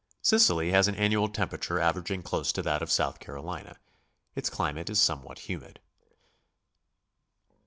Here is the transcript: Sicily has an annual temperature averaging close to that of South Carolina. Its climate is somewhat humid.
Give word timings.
Sicily 0.23 0.71
has 0.71 0.87
an 0.87 0.95
annual 0.95 1.29
temperature 1.29 1.79
averaging 1.79 2.23
close 2.23 2.51
to 2.53 2.63
that 2.63 2.81
of 2.81 2.89
South 2.89 3.19
Carolina. 3.19 3.75
Its 4.33 4.49
climate 4.49 4.89
is 4.89 4.99
somewhat 4.99 5.37
humid. 5.47 5.79